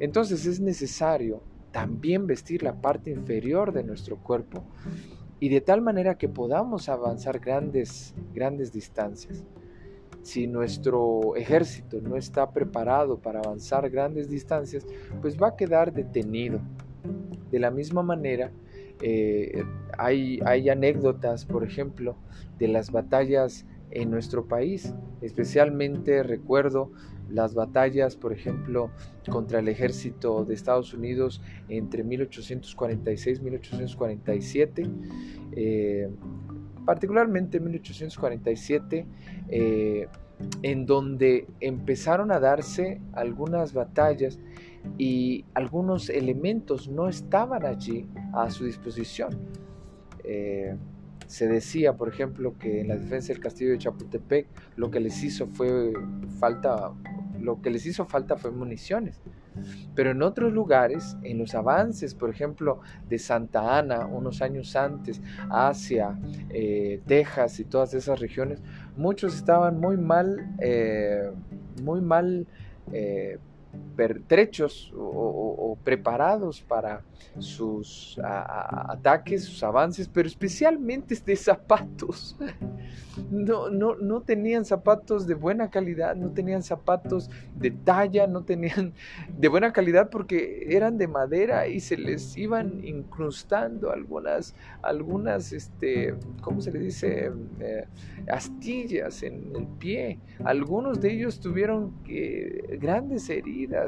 Entonces 0.00 0.46
es 0.46 0.60
necesario 0.60 1.42
también 1.72 2.26
vestir 2.26 2.62
la 2.62 2.80
parte 2.80 3.10
inferior 3.10 3.72
de 3.72 3.84
nuestro 3.84 4.16
cuerpo 4.16 4.64
y 5.40 5.48
de 5.48 5.60
tal 5.60 5.82
manera 5.82 6.16
que 6.16 6.28
podamos 6.28 6.88
avanzar 6.88 7.38
grandes, 7.38 8.14
grandes 8.34 8.72
distancias. 8.72 9.44
si 10.22 10.46
nuestro 10.46 11.36
ejército 11.36 12.00
no 12.02 12.16
está 12.16 12.50
preparado 12.50 13.18
para 13.18 13.38
avanzar 13.38 13.88
grandes 13.88 14.28
distancias, 14.28 14.84
pues 15.22 15.40
va 15.40 15.48
a 15.48 15.56
quedar 15.56 15.92
detenido. 15.92 16.60
De 17.50 17.58
la 17.58 17.70
misma 17.70 18.02
manera, 18.02 18.50
eh, 19.00 19.64
hay, 19.96 20.40
hay 20.44 20.68
anécdotas, 20.68 21.46
por 21.46 21.64
ejemplo, 21.64 22.16
de 22.58 22.68
las 22.68 22.90
batallas 22.90 23.64
en 23.90 24.10
nuestro 24.10 24.46
país. 24.46 24.94
Especialmente 25.20 26.22
recuerdo 26.22 26.90
las 27.30 27.54
batallas, 27.54 28.16
por 28.16 28.32
ejemplo, 28.32 28.90
contra 29.28 29.58
el 29.58 29.68
ejército 29.68 30.44
de 30.44 30.54
Estados 30.54 30.94
Unidos 30.94 31.42
entre 31.68 32.04
1846 32.04 33.38
y 33.38 33.42
1847. 33.42 34.90
Eh, 35.52 36.08
particularmente 36.84 37.58
en 37.58 37.64
1847, 37.64 39.06
eh, 39.48 40.08
en 40.62 40.86
donde 40.86 41.46
empezaron 41.60 42.30
a 42.32 42.40
darse 42.40 43.00
algunas 43.12 43.74
batallas 43.74 44.38
y 44.96 45.44
algunos 45.52 46.08
elementos 46.08 46.88
no 46.88 47.08
estaban 47.08 47.66
allí 47.66 48.06
a 48.32 48.48
su 48.48 48.64
disposición. 48.64 49.30
Eh, 50.24 50.76
se 51.28 51.46
decía, 51.46 51.92
por 51.92 52.08
ejemplo, 52.08 52.58
que 52.58 52.80
en 52.80 52.88
la 52.88 52.96
defensa 52.96 53.32
del 53.32 53.40
castillo 53.40 53.70
de 53.70 53.78
Chapultepec 53.78 54.46
lo 54.76 54.90
que 54.90 54.98
les 54.98 55.22
hizo 55.22 55.46
fue 55.46 55.92
falta, 56.40 56.90
lo 57.38 57.60
que 57.60 57.70
les 57.70 57.84
hizo 57.86 58.06
falta 58.06 58.36
fue 58.36 58.50
municiones. 58.50 59.20
Pero 59.94 60.12
en 60.12 60.22
otros 60.22 60.52
lugares, 60.52 61.16
en 61.22 61.38
los 61.38 61.54
avances, 61.54 62.14
por 62.14 62.30
ejemplo, 62.30 62.80
de 63.08 63.18
Santa 63.18 63.78
Ana, 63.78 64.06
unos 64.06 64.40
años 64.40 64.74
antes, 64.74 65.20
hacia 65.50 66.18
eh, 66.48 67.02
Texas 67.06 67.60
y 67.60 67.64
todas 67.64 67.92
esas 67.92 68.20
regiones, 68.20 68.62
muchos 68.96 69.36
estaban 69.36 69.78
muy 69.78 69.98
mal, 69.98 70.54
eh, 70.60 71.30
muy 71.82 72.00
mal 72.00 72.46
eh, 72.92 73.38
pertrechos 73.98 74.92
o, 74.96 75.76
preparados 75.82 76.60
para 76.60 77.02
sus 77.40 78.16
ataques, 78.22 79.44
sus 79.44 79.60
avances, 79.64 80.06
pero 80.06 80.28
especialmente 80.28 81.16
de 81.26 81.34
zapatos. 81.34 82.36
No, 83.32 83.68
no, 83.68 83.96
no 83.96 84.20
tenían 84.20 84.64
zapatos 84.64 85.26
de 85.26 85.34
buena 85.34 85.70
calidad, 85.70 86.14
no 86.14 86.30
tenían 86.30 86.62
zapatos 86.62 87.28
de 87.56 87.72
talla, 87.72 88.28
no 88.28 88.44
tenían 88.44 88.94
de 89.36 89.48
buena 89.48 89.72
calidad 89.72 90.08
porque 90.08 90.68
eran 90.68 90.98
de 90.98 91.08
madera 91.08 91.66
y 91.66 91.80
se 91.80 91.96
les 91.96 92.36
iban 92.36 92.84
incrustando 92.84 93.90
algunas, 93.90 94.54
algunas, 94.82 95.52
este, 95.52 96.14
¿cómo 96.40 96.60
se 96.60 96.70
le 96.70 96.78
dice? 96.78 97.32
Eh, 97.58 97.86
astillas 98.30 99.22
en 99.22 99.52
el 99.56 99.66
pie. 99.66 100.20
Algunos 100.44 101.00
de 101.00 101.12
ellos 101.12 101.40
tuvieron 101.40 101.92
eh, 102.08 102.78
grandes 102.80 103.28
heridas, 103.30 103.87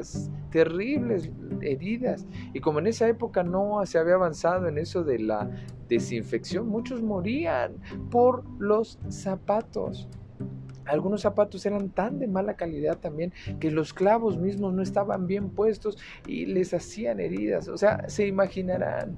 terribles 0.51 1.31
heridas. 1.61 2.25
Y 2.53 2.59
como 2.59 2.79
en 2.79 2.87
esa 2.87 3.07
época 3.07 3.43
no 3.43 3.85
se 3.85 3.97
había 3.97 4.15
avanzado 4.15 4.67
en 4.67 4.77
eso 4.77 5.03
de 5.03 5.19
la 5.19 5.49
desinfección, 5.87 6.67
muchos 6.67 7.01
morían 7.01 7.73
por 8.09 8.43
los 8.59 8.99
zapatos. 9.09 10.07
Algunos 10.85 11.21
zapatos 11.21 11.65
eran 11.65 11.89
tan 11.89 12.19
de 12.19 12.27
mala 12.27 12.55
calidad 12.55 12.97
también 12.97 13.31
que 13.59 13.71
los 13.71 13.93
clavos 13.93 14.37
mismos 14.37 14.73
no 14.73 14.81
estaban 14.81 15.27
bien 15.27 15.49
puestos 15.49 15.97
y 16.27 16.47
les 16.47 16.73
hacían 16.73 17.19
heridas. 17.19 17.67
O 17.67 17.77
sea, 17.77 18.09
se 18.09 18.27
imaginarán 18.27 19.17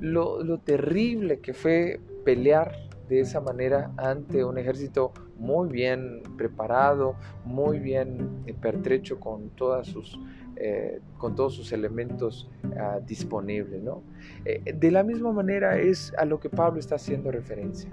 lo, 0.00 0.42
lo 0.42 0.58
terrible 0.58 1.38
que 1.40 1.54
fue 1.54 2.00
pelear 2.24 2.72
de 3.08 3.20
esa 3.20 3.40
manera 3.40 3.92
ante 3.96 4.44
un 4.44 4.58
ejército 4.58 5.12
muy 5.42 5.70
bien 5.70 6.22
preparado, 6.36 7.16
muy 7.44 7.80
bien 7.80 8.44
pertrecho 8.60 9.18
con, 9.18 9.50
todas 9.50 9.88
sus, 9.88 10.16
eh, 10.54 11.00
con 11.18 11.34
todos 11.34 11.56
sus 11.56 11.72
elementos 11.72 12.48
ah, 12.78 13.00
disponibles. 13.04 13.82
¿no? 13.82 14.04
Eh, 14.44 14.72
de 14.72 14.90
la 14.92 15.02
misma 15.02 15.32
manera 15.32 15.80
es 15.80 16.14
a 16.16 16.24
lo 16.24 16.38
que 16.38 16.48
Pablo 16.48 16.78
está 16.78 16.94
haciendo 16.94 17.32
referencia. 17.32 17.90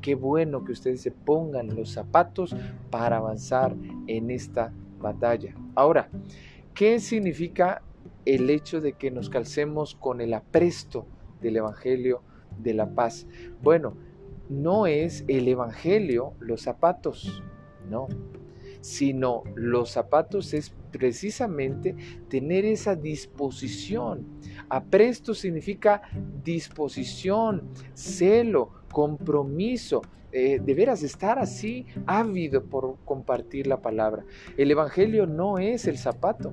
Qué 0.00 0.14
bueno 0.14 0.64
que 0.64 0.72
ustedes 0.72 1.02
se 1.02 1.10
pongan 1.10 1.76
los 1.76 1.92
zapatos 1.92 2.56
para 2.90 3.18
avanzar 3.18 3.76
en 4.06 4.30
esta 4.30 4.72
batalla. 4.98 5.54
Ahora, 5.74 6.08
¿qué 6.72 6.98
significa 6.98 7.82
el 8.24 8.48
hecho 8.48 8.80
de 8.80 8.94
que 8.94 9.10
nos 9.10 9.28
calcemos 9.28 9.94
con 9.96 10.22
el 10.22 10.32
apresto 10.32 11.04
del 11.42 11.58
Evangelio 11.58 12.22
de 12.58 12.72
la 12.72 12.88
paz? 12.88 13.26
Bueno, 13.62 13.98
no 14.48 14.86
es 14.86 15.24
el 15.28 15.48
Evangelio 15.48 16.34
los 16.40 16.62
zapatos, 16.62 17.42
no, 17.90 18.08
sino 18.80 19.42
los 19.54 19.90
zapatos 19.90 20.54
es 20.54 20.72
precisamente 20.92 21.94
tener 22.28 22.64
esa 22.64 22.94
disposición. 22.94 24.24
Apresto 24.68 25.34
significa 25.34 26.02
disposición, 26.44 27.68
celo, 27.94 28.70
compromiso, 28.90 30.02
eh, 30.32 30.60
de 30.62 30.74
veras 30.74 31.02
estar 31.02 31.38
así 31.38 31.86
ávido 32.06 32.62
por 32.64 32.96
compartir 33.04 33.66
la 33.66 33.80
palabra. 33.80 34.24
El 34.56 34.70
Evangelio 34.70 35.26
no 35.26 35.58
es 35.58 35.86
el 35.86 35.98
zapato, 35.98 36.52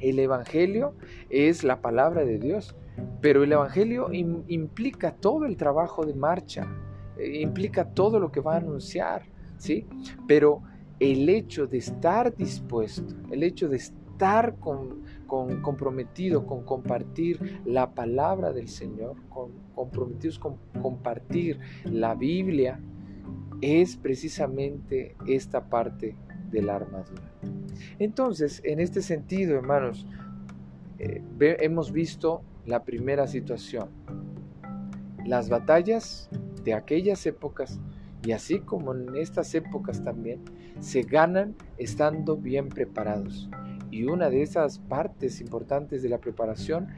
el 0.00 0.18
Evangelio 0.18 0.94
es 1.30 1.64
la 1.64 1.80
palabra 1.80 2.24
de 2.24 2.38
Dios, 2.38 2.74
pero 3.20 3.44
el 3.44 3.52
Evangelio 3.52 4.10
implica 4.12 5.12
todo 5.12 5.46
el 5.46 5.56
trabajo 5.56 6.04
de 6.04 6.14
marcha, 6.14 6.66
eh, 7.18 7.40
implica 7.40 7.88
todo 7.88 8.18
lo 8.18 8.30
que 8.30 8.40
va 8.40 8.54
a 8.54 8.58
anunciar, 8.58 9.22
¿sí? 9.58 9.86
Pero 10.26 10.62
el 11.00 11.28
hecho 11.28 11.66
de 11.66 11.78
estar 11.78 12.34
dispuesto, 12.34 13.14
el 13.30 13.42
hecho 13.42 13.68
de 13.68 13.76
estar 13.76 14.56
con, 14.56 15.02
comprometido 15.26 16.46
con 16.46 16.64
compartir 16.64 17.60
la 17.64 17.90
palabra 17.90 18.52
del 18.52 18.68
Señor, 18.68 19.16
comprometidos 19.74 20.38
con 20.38 20.56
compartir 20.80 21.58
la 21.84 22.14
Biblia, 22.14 22.80
es 23.60 23.96
precisamente 23.96 25.16
esta 25.26 25.68
parte 25.68 26.16
de 26.50 26.62
la 26.62 26.76
armadura. 26.76 27.22
Entonces, 27.98 28.60
en 28.64 28.80
este 28.80 29.02
sentido, 29.02 29.56
hermanos, 29.56 30.06
eh, 30.98 31.22
hemos 31.40 31.92
visto 31.92 32.42
la 32.66 32.84
primera 32.84 33.26
situación. 33.26 33.88
Las 35.24 35.48
batallas 35.48 36.28
de 36.64 36.74
aquellas 36.74 37.24
épocas 37.26 37.78
y 38.24 38.32
así 38.32 38.60
como 38.60 38.94
en 38.94 39.14
estas 39.16 39.54
épocas 39.54 40.02
también 40.02 40.40
se 40.80 41.02
ganan 41.02 41.54
estando 41.78 42.36
bien 42.36 42.68
preparados. 42.68 43.48
Y 43.90 44.04
una 44.04 44.30
de 44.30 44.42
esas 44.42 44.78
partes 44.78 45.40
importantes 45.40 46.02
de 46.02 46.08
la 46.08 46.18
preparación 46.18 46.88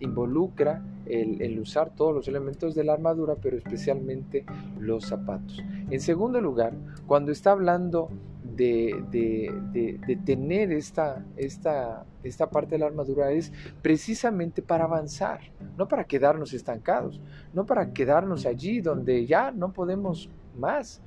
involucra 0.00 0.82
el, 1.06 1.58
usar 1.58 1.94
todos 1.94 2.14
los 2.14 2.28
elementos 2.28 2.74
de 2.74 2.84
la 2.84 2.92
armadura, 2.92 3.34
pero 3.40 3.56
especialmente 3.56 4.44
los 4.78 5.06
zapatos. 5.06 5.62
En 5.90 6.00
segundo 6.00 6.40
lugar, 6.40 6.74
cuando 7.06 7.32
está 7.32 7.52
hablando 7.52 8.10
de, 8.54 10.18
tener 10.24 10.72
esta, 10.72 11.24
esta, 11.36 12.04
esta 12.22 12.50
parte 12.50 12.72
de 12.72 12.78
la 12.78 12.86
armadura 12.86 13.32
es 13.32 13.52
precisamente 13.82 14.62
para 14.62 14.84
avanzar, 14.84 15.40
no 15.76 15.88
para 15.88 16.04
quedarnos 16.04 16.52
estancados, 16.52 17.20
no 17.52 17.66
para 17.66 17.92
quedarnos 17.92 18.46
allí 18.46 18.80
donde 18.80 19.26
ya 19.26 19.50
no 19.50 19.72
podemos 19.72 20.30
más, 20.56 21.02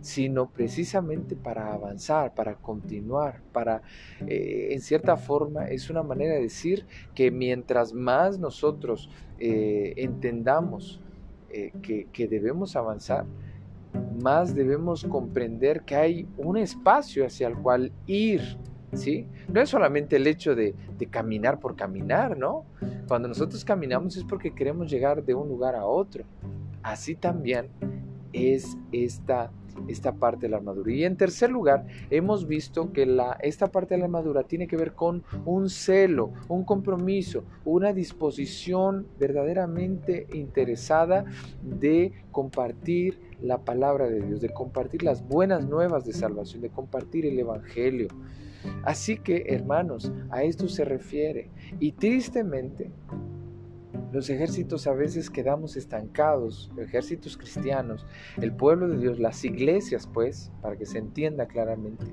sino 0.00 0.50
precisamente 0.50 1.36
para 1.36 1.72
avanzar, 1.72 2.34
para 2.34 2.54
continuar, 2.54 3.40
para, 3.52 3.82
eh, 4.26 4.68
en 4.72 4.80
cierta 4.80 5.16
forma, 5.16 5.66
es 5.68 5.90
una 5.90 6.02
manera 6.02 6.34
de 6.34 6.42
decir 6.42 6.86
que 7.14 7.30
mientras 7.30 7.92
más 7.92 8.38
nosotros 8.38 9.10
eh, 9.38 9.94
entendamos 9.96 11.00
eh, 11.50 11.72
que, 11.82 12.06
que 12.12 12.28
debemos 12.28 12.76
avanzar, 12.76 13.24
más 14.22 14.54
debemos 14.54 15.04
comprender 15.04 15.82
que 15.82 15.96
hay 15.96 16.28
un 16.36 16.56
espacio 16.56 17.24
hacia 17.26 17.48
el 17.48 17.56
cual 17.56 17.92
ir, 18.06 18.40
¿sí? 18.92 19.26
No 19.48 19.60
es 19.60 19.68
solamente 19.68 20.16
el 20.16 20.26
hecho 20.26 20.54
de, 20.54 20.74
de, 20.98 21.06
caminar 21.06 21.58
por 21.58 21.76
caminar, 21.76 22.36
¿no? 22.36 22.64
Cuando 23.08 23.28
nosotros 23.28 23.64
caminamos 23.64 24.16
es 24.16 24.24
porque 24.24 24.54
queremos 24.54 24.90
llegar 24.90 25.24
de 25.24 25.34
un 25.34 25.48
lugar 25.48 25.74
a 25.74 25.84
otro. 25.84 26.24
Así 26.82 27.14
también 27.14 27.68
es 28.32 28.76
esta, 28.92 29.50
esta 29.88 30.14
parte 30.14 30.46
de 30.46 30.50
la 30.50 30.58
armadura. 30.58 30.92
Y 30.92 31.04
en 31.04 31.16
tercer 31.16 31.50
lugar, 31.50 31.86
hemos 32.10 32.46
visto 32.46 32.92
que 32.92 33.06
la, 33.06 33.36
esta 33.40 33.68
parte 33.68 33.94
de 33.94 33.98
la 33.98 34.04
armadura 34.04 34.42
tiene 34.44 34.66
que 34.66 34.76
ver 34.76 34.92
con 34.92 35.22
un 35.44 35.68
celo, 35.68 36.32
un 36.48 36.64
compromiso, 36.64 37.44
una 37.64 37.92
disposición 37.92 39.06
verdaderamente 39.18 40.26
interesada 40.32 41.24
de 41.62 42.12
compartir 42.30 43.18
la 43.42 43.58
palabra 43.58 44.08
de 44.08 44.20
Dios, 44.20 44.40
de 44.40 44.50
compartir 44.50 45.02
las 45.02 45.26
buenas 45.26 45.66
nuevas 45.66 46.04
de 46.04 46.12
salvación, 46.12 46.62
de 46.62 46.70
compartir 46.70 47.26
el 47.26 47.38
Evangelio. 47.38 48.08
Así 48.82 49.18
que, 49.18 49.44
hermanos, 49.48 50.12
a 50.30 50.42
esto 50.42 50.68
se 50.68 50.84
refiere. 50.84 51.50
Y 51.78 51.92
tristemente, 51.92 52.90
Los 54.12 54.28
ejércitos 54.28 54.86
a 54.86 54.92
veces 54.92 55.30
quedamos 55.30 55.76
estancados, 55.76 56.70
ejércitos 56.76 57.36
cristianos, 57.36 58.04
el 58.40 58.52
pueblo 58.52 58.88
de 58.88 58.98
Dios, 58.98 59.20
las 59.20 59.44
iglesias, 59.44 60.08
pues, 60.12 60.50
para 60.60 60.76
que 60.76 60.86
se 60.86 60.98
entienda 60.98 61.46
claramente, 61.46 62.06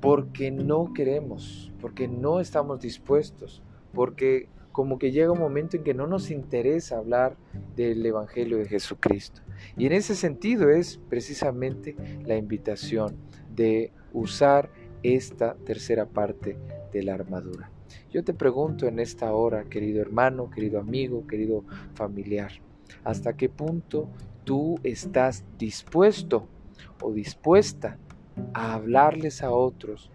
porque 0.00 0.50
no 0.50 0.92
queremos, 0.92 1.72
porque 1.80 2.08
no 2.08 2.40
estamos 2.40 2.80
dispuestos, 2.80 3.62
porque 3.94 4.48
como 4.72 4.98
que 4.98 5.10
llega 5.10 5.32
un 5.32 5.38
momento 5.38 5.78
en 5.78 5.84
que 5.84 5.94
no 5.94 6.06
nos 6.06 6.30
interesa 6.30 6.98
hablar 6.98 7.36
del 7.74 8.04
Evangelio 8.04 8.58
de 8.58 8.66
Jesucristo. 8.66 9.40
Y 9.78 9.86
en 9.86 9.92
ese 9.92 10.14
sentido 10.14 10.68
es 10.68 11.00
precisamente 11.08 11.96
la 12.26 12.36
invitación 12.36 13.16
de 13.54 13.90
usar 14.12 14.68
esta 15.02 15.54
tercera 15.54 16.04
parte 16.04 16.58
de 16.92 17.02
la 17.02 17.14
armadura. 17.14 17.70
Yo 18.16 18.24
te 18.24 18.32
pregunto 18.32 18.86
en 18.86 18.98
esta 18.98 19.34
hora, 19.34 19.64
querido 19.64 20.00
hermano, 20.00 20.48
querido 20.48 20.80
amigo, 20.80 21.26
querido 21.26 21.64
familiar, 21.92 22.50
¿hasta 23.04 23.36
qué 23.36 23.50
punto 23.50 24.08
tú 24.42 24.80
estás 24.84 25.44
dispuesto 25.58 26.48
o 27.02 27.12
dispuesta 27.12 27.98
a 28.54 28.72
hablarles 28.72 29.42
a 29.42 29.50
otros 29.50 30.10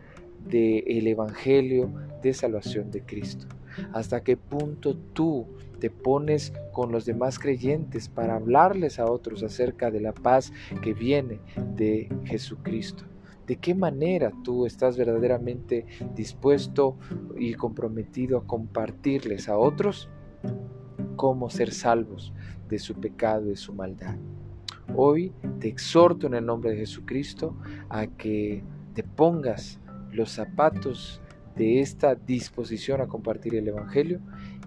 del 0.49 1.05
Evangelio 1.05 1.91
de 2.23 2.33
salvación 2.33 2.89
de 2.89 3.03
Cristo? 3.03 3.45
¿Hasta 3.93 4.23
qué 4.23 4.35
punto 4.35 4.97
tú 4.97 5.45
te 5.79 5.91
pones 5.91 6.53
con 6.71 6.91
los 6.91 7.05
demás 7.05 7.37
creyentes 7.37 8.09
para 8.09 8.33
hablarles 8.33 8.97
a 8.97 9.05
otros 9.05 9.43
acerca 9.43 9.91
de 9.91 10.01
la 10.01 10.13
paz 10.13 10.51
que 10.81 10.95
viene 10.95 11.39
de 11.75 12.09
Jesucristo? 12.25 13.10
¿De 13.51 13.57
qué 13.57 13.75
manera 13.75 14.31
tú 14.45 14.65
estás 14.65 14.95
verdaderamente 14.95 15.85
dispuesto 16.15 16.97
y 17.37 17.53
comprometido 17.53 18.37
a 18.37 18.47
compartirles 18.47 19.49
a 19.49 19.57
otros 19.57 20.07
cómo 21.17 21.49
ser 21.49 21.73
salvos 21.73 22.31
de 22.69 22.79
su 22.79 22.93
pecado 22.93 23.47
y 23.47 23.49
de 23.49 23.55
su 23.57 23.73
maldad? 23.73 24.15
Hoy 24.95 25.33
te 25.59 25.67
exhorto 25.67 26.27
en 26.27 26.35
el 26.35 26.45
nombre 26.45 26.71
de 26.71 26.77
Jesucristo 26.77 27.57
a 27.89 28.07
que 28.07 28.63
te 28.93 29.03
pongas 29.03 29.81
los 30.13 30.31
zapatos 30.31 31.21
de 31.57 31.81
esta 31.81 32.15
disposición 32.15 33.01
a 33.01 33.07
compartir 33.07 33.55
el 33.55 33.67
Evangelio 33.67 34.21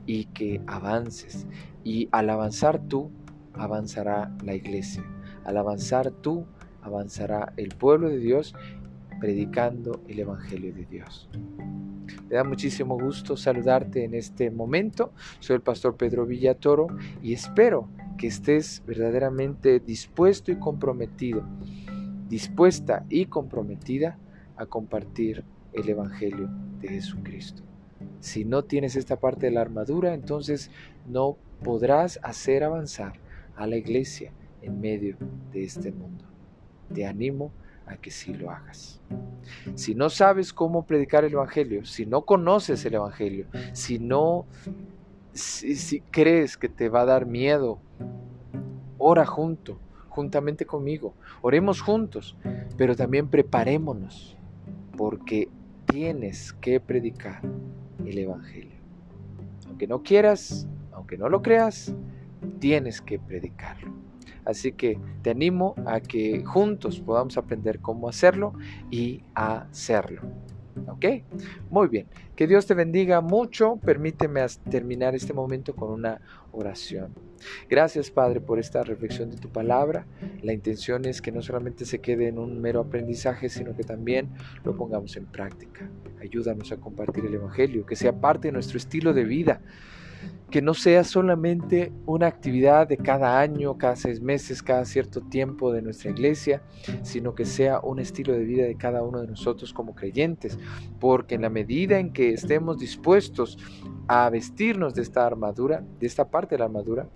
y 0.05 0.27
que 0.27 0.61
avances. 0.67 1.47
Y 1.85 2.11
al 2.13 2.29
avanzar 2.29 2.87
tú, 2.87 3.11
avanzará 3.55 4.37
la 4.45 4.55
iglesia. 4.55 5.03
Al 5.47 5.57
avanzar 5.57 6.11
tú, 6.11 6.45
avanzará 6.85 7.53
el 7.57 7.71
pueblo 7.71 8.09
de 8.09 8.19
Dios 8.19 8.55
predicando 9.19 10.03
el 10.07 10.21
Evangelio 10.21 10.73
de 10.75 10.85
Dios. 10.85 11.29
Me 12.29 12.37
da 12.37 12.45
muchísimo 12.45 12.99
gusto 12.99 13.37
saludarte 13.37 14.05
en 14.05 14.15
este 14.15 14.51
momento. 14.51 15.13
Soy 15.41 15.57
el 15.57 15.63
pastor 15.63 15.97
Pedro 15.97 16.27
Villatoro 16.27 16.89
y 17.23 17.33
espero 17.33 17.89
que 18.19 18.27
estés 18.27 18.83
verdaderamente 18.87 19.81
dispuesto 19.81 20.53
y 20.53 20.57
comprometido, 20.57 21.43
dispuesta 22.29 23.05
y 23.09 23.27
comprometida 23.27 24.19
a 24.57 24.67
compartir 24.67 25.45
el 25.73 25.89
Evangelio 25.89 26.51
de 26.81 26.89
Jesucristo. 26.89 27.63
Si 28.21 28.45
no 28.45 28.65
tienes 28.65 28.97
esta 28.97 29.19
parte 29.19 29.47
de 29.47 29.53
la 29.53 29.63
armadura, 29.63 30.15
entonces 30.15 30.71
no 31.07 31.37
podrás 31.63 32.21
hacer 32.23 32.63
avanzar 32.63 33.15
a 33.57 33.67
la 33.67 33.77
iglesia 33.77 34.33
en 34.63 34.81
medio 34.81 35.17
de 35.53 35.65
este 35.65 35.91
mundo. 35.93 36.34
Te 36.93 37.07
animo 37.07 37.53
a 37.87 37.97
que 37.97 38.11
sí 38.11 38.35
lo 38.35 38.51
hagas. 38.51 39.01
Si 39.75 39.95
no 39.95 40.11
sabes 40.11 40.53
cómo 40.53 40.87
predicar 40.87 41.25
el 41.25 41.33
Evangelio, 41.33 41.85
si 41.85 42.07
no 42.07 42.23
conoces 42.23 42.85
el 42.85 42.95
Evangelio, 42.95 43.47
si 43.73 43.99
no 43.99 44.47
si, 45.35 46.01
crees 46.11 46.57
que 46.57 46.69
te 46.69 46.89
va 46.89 47.03
a 47.03 47.07
dar 47.07 47.27
miedo, 47.27 47.81
ora 48.99 49.27
junto, 49.27 49.79
juntamente 50.09 50.65
conmigo. 50.65 51.15
Oremos 51.43 51.81
juntos, 51.81 52.37
pero 52.77 52.97
también 52.97 53.29
preparémonos, 53.29 54.37
porque 54.97 55.49
tienes 55.87 56.53
que 56.53 56.81
predicar 56.81 57.43
el 58.05 58.19
Evangelio. 58.19 58.79
Aunque 59.67 59.87
no 59.87 60.03
quieras, 60.03 60.69
aunque 60.93 61.19
no 61.19 61.29
lo 61.29 61.43
creas, 61.43 61.95
tienes 62.61 63.01
que 63.01 63.19
predicarlo. 63.19 63.93
Así 64.45 64.73
que 64.73 64.99
te 65.23 65.31
animo 65.31 65.75
a 65.87 66.01
que 66.01 66.45
juntos 66.45 67.01
podamos 67.01 67.37
aprender 67.37 67.81
cómo 67.81 68.09
hacerlo 68.09 68.53
y 68.91 69.23
hacerlo. 69.35 70.23
¿Ok? 70.89 71.07
Muy 71.71 71.89
bien. 71.89 72.07
Que 72.35 72.47
Dios 72.47 72.67
te 72.67 72.75
bendiga 72.75 73.21
mucho. 73.21 73.77
Permíteme 73.77 74.45
terminar 74.69 75.15
este 75.15 75.33
momento 75.33 75.75
con 75.75 75.91
una 75.91 76.21
oración. 76.53 77.13
Gracias 77.69 78.11
Padre 78.11 78.41
por 78.41 78.59
esta 78.59 78.83
reflexión 78.83 79.31
de 79.31 79.37
tu 79.37 79.49
palabra. 79.49 80.07
La 80.43 80.53
intención 80.53 81.05
es 81.05 81.23
que 81.23 81.33
no 81.33 81.43
solamente 81.43 81.85
se 81.85 82.01
quede 82.01 82.29
en 82.29 82.39
un 82.39 82.61
mero 82.61 82.81
aprendizaje, 82.81 83.49
sino 83.49 83.77
que 83.77 83.85
también 83.85 84.31
lo 84.65 84.77
pongamos 84.77 85.17
en 85.17 85.27
práctica. 85.27 85.89
Ayúdanos 86.21 86.73
a 86.73 86.79
compartir 86.79 87.25
el 87.27 87.35
Evangelio, 87.35 87.87
que 87.87 87.97
sea 87.97 88.21
parte 88.21 88.49
de 88.49 88.53
nuestro 88.53 88.79
estilo 88.79 89.13
de 89.13 89.25
vida 89.25 89.61
que 90.51 90.63
no 90.63 90.75
sea 90.75 91.03
solamente 91.03 91.93
una 92.07 92.29
actividad 92.29 92.87
de 92.87 92.97
cada 92.97 93.41
año, 93.41 93.77
cada 93.77 93.97
seis 93.97 94.21
meses, 94.21 94.63
cada 94.63 94.85
cierto 94.85 95.21
tiempo 95.21 95.73
de 95.73 95.83
nuestra 95.83 96.11
iglesia, 96.11 96.63
sino 97.03 97.35
que 97.35 97.45
sea 97.45 97.81
un 97.81 97.99
estilo 97.99 98.33
de 98.35 98.45
vida 98.45 98.65
de 98.65 98.77
cada 98.77 99.03
uno 99.03 99.21
de 99.21 99.27
nosotros 99.27 99.73
como 99.73 99.97
creyentes, 99.97 100.59
porque 101.01 101.35
en 101.35 101.43
la 101.43 101.51
medida 101.51 101.99
en 101.99 102.13
que 102.13 102.33
estemos 102.33 102.79
dispuestos 102.79 103.59
a 104.07 104.31
vestirnos 104.31 104.95
de 104.95 105.03
esta 105.03 105.27
armadura, 105.27 105.83
de 105.99 106.07
esta 106.07 106.31
parte 106.31 106.55
de 106.55 106.61
la 106.61 106.67
armadura, 106.67 107.09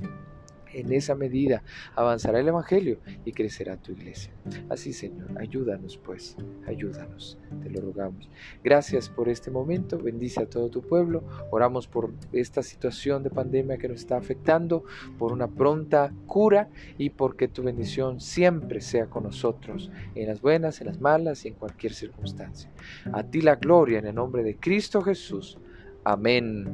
en 0.72 0.92
esa 0.92 1.14
medida 1.14 1.62
avanzará 1.94 2.40
el 2.40 2.48
Evangelio 2.48 2.98
y 3.24 3.32
crecerá 3.32 3.76
tu 3.76 3.92
iglesia. 3.92 4.32
Así, 4.68 4.92
Señor, 4.92 5.28
ayúdanos 5.38 5.96
pues, 5.96 6.36
ayúdanos, 6.66 7.38
te 7.62 7.70
lo 7.70 7.80
rogamos. 7.80 8.28
Gracias 8.62 9.08
por 9.08 9.28
este 9.28 9.50
momento, 9.50 9.98
bendice 9.98 10.42
a 10.42 10.46
todo 10.46 10.68
tu 10.68 10.82
pueblo. 10.82 11.22
Oramos 11.50 11.86
por 11.86 12.12
esta 12.32 12.62
situación 12.62 13.22
de 13.22 13.30
pandemia 13.30 13.78
que 13.78 13.88
nos 13.88 14.00
está 14.00 14.16
afectando, 14.16 14.84
por 15.18 15.32
una 15.32 15.48
pronta 15.48 16.12
cura 16.26 16.68
y 16.96 17.10
porque 17.10 17.48
tu 17.48 17.62
bendición 17.62 18.20
siempre 18.20 18.80
sea 18.80 19.06
con 19.06 19.24
nosotros, 19.24 19.90
en 20.14 20.28
las 20.28 20.40
buenas, 20.40 20.80
en 20.80 20.88
las 20.88 21.00
malas 21.00 21.44
y 21.44 21.48
en 21.48 21.54
cualquier 21.54 21.92
circunstancia. 21.92 22.70
A 23.12 23.22
ti 23.22 23.40
la 23.40 23.56
gloria 23.56 23.98
en 23.98 24.06
el 24.06 24.14
nombre 24.14 24.42
de 24.42 24.56
Cristo 24.56 25.02
Jesús. 25.02 25.58
Amén 26.04 26.66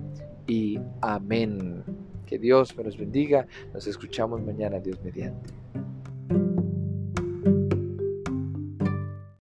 y 0.47 0.79
amén. 1.01 1.83
Que 2.27 2.39
Dios 2.39 2.77
me 2.77 2.85
los 2.85 2.97
bendiga. 2.97 3.47
Nos 3.73 3.87
escuchamos 3.87 4.41
mañana, 4.43 4.79
Dios 4.81 4.99
mediante. 5.03 5.51